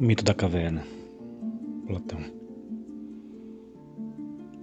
[0.00, 0.82] Mito da caverna.
[1.86, 2.18] Platão.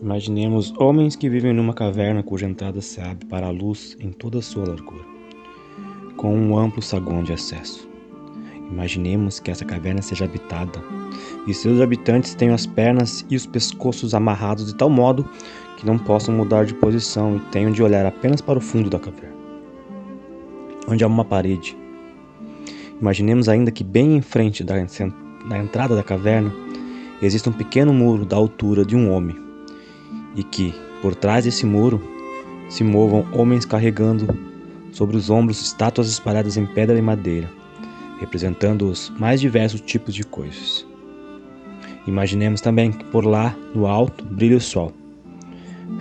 [0.02, 4.40] Imaginemos homens que vivem numa caverna cuja entrada se abre para a luz em toda
[4.40, 5.06] a sua largura,
[6.18, 7.90] com um amplo saguão de acesso.
[8.70, 10.84] Imaginemos que essa caverna seja habitada
[11.48, 15.26] e seus habitantes tenham as pernas e os pescoços amarrados de tal modo
[15.78, 19.00] que não possam mudar de posição e tenham de olhar apenas para o fundo da
[19.00, 19.38] caverna,
[20.90, 21.81] onde há uma parede
[23.02, 26.54] Imaginemos ainda que bem em frente da, da entrada da caverna
[27.20, 29.36] existe um pequeno muro da altura de um homem
[30.36, 30.72] e que,
[31.02, 32.00] por trás desse muro,
[32.70, 34.28] se movam homens carregando
[34.92, 37.50] sobre os ombros estátuas espalhadas em pedra e madeira,
[38.20, 40.86] representando os mais diversos tipos de coisas.
[42.06, 44.94] Imaginemos também que por lá, no alto, brilha o sol.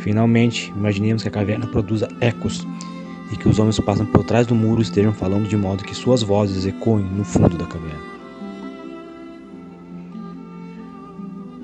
[0.00, 2.66] Finalmente, imaginemos que a caverna produza ecos
[3.32, 6.22] e que os homens passam por trás do muro estejam falando de modo que suas
[6.22, 8.10] vozes ecoem no fundo da caverna.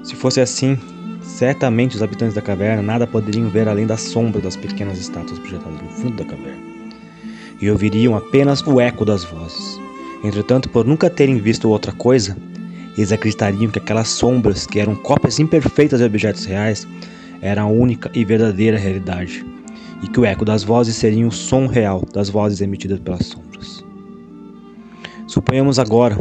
[0.04, 0.78] Se fosse assim,
[1.20, 5.82] certamente os habitantes da caverna nada poderiam ver além da sombra das pequenas estátuas projetadas
[5.82, 6.62] no fundo da caverna,
[7.60, 9.80] e ouviriam apenas o eco das vozes.
[10.22, 12.36] Entretanto, por nunca terem visto outra coisa,
[12.96, 16.86] eles acreditariam que aquelas sombras, que eram cópias imperfeitas de objetos reais,
[17.42, 19.44] eram a única e verdadeira realidade
[20.02, 23.84] e que o eco das vozes seria o som real das vozes emitidas pelas sombras.
[25.26, 26.18] Suponhamos agora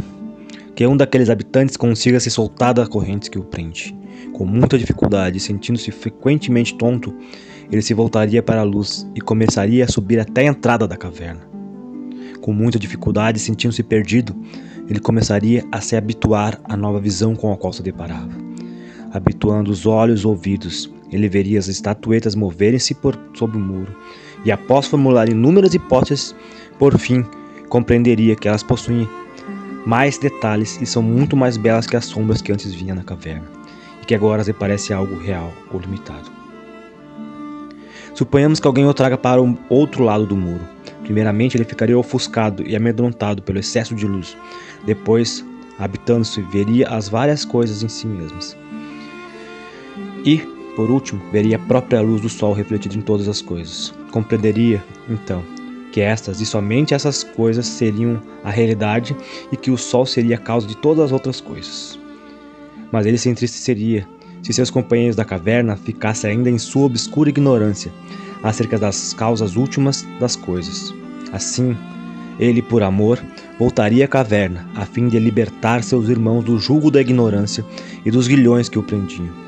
[0.74, 3.96] que um daqueles habitantes consiga se soltar da corrente que o prende.
[4.32, 7.14] Com muita dificuldade, sentindo-se frequentemente tonto,
[7.70, 11.40] ele se voltaria para a luz e começaria a subir até a entrada da caverna.
[12.40, 14.36] Com muita dificuldade, sentindo-se perdido,
[14.88, 18.30] ele começaria a se habituar à nova visão com a qual se deparava,
[19.12, 23.94] habituando os olhos e ouvidos ele veria as estatuetas moverem-se por sob o muro,
[24.44, 26.34] e após formular inúmeras hipóteses,
[26.78, 27.24] por fim
[27.68, 29.08] compreenderia que elas possuem
[29.84, 33.46] mais detalhes e são muito mais belas que as sombras que antes vinha na caverna,
[34.02, 36.30] e que agora lhe parece algo real ou limitado.
[38.14, 40.66] Suponhamos que alguém o traga para o outro lado do muro.
[41.02, 44.34] Primeiramente, ele ficaria ofuscado e amedrontado pelo excesso de luz.
[44.86, 45.44] Depois,
[45.78, 48.56] habitando-se, veria as várias coisas em si mesmas.
[50.24, 50.42] E,
[50.76, 53.94] por último, veria a própria luz do sol refletida em todas as coisas.
[54.12, 55.42] Compreenderia, então,
[55.90, 59.16] que estas e somente essas coisas seriam a realidade
[59.50, 61.98] e que o sol seria a causa de todas as outras coisas.
[62.92, 64.06] Mas ele se entristeceria
[64.42, 67.90] se seus companheiros da caverna ficassem ainda em sua obscura ignorância
[68.42, 70.94] acerca das causas últimas das coisas.
[71.32, 71.74] Assim,
[72.38, 73.18] ele, por amor,
[73.58, 77.64] voltaria à caverna, a fim de libertar seus irmãos do jugo da ignorância
[78.04, 79.45] e dos grilhões que o prendiam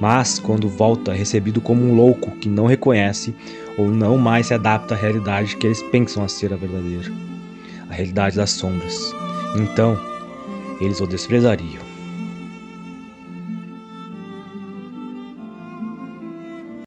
[0.00, 3.34] mas quando volta é recebido como um louco que não reconhece
[3.76, 7.12] ou não mais se adapta à realidade que eles pensam a ser a verdadeira,
[7.88, 9.14] a realidade das sombras.
[9.56, 9.98] Então,
[10.80, 11.89] eles o desprezariam.